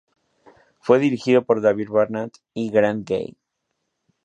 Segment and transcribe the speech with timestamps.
[0.79, 3.37] Fue dirigido por David Barnard y Grant Gee.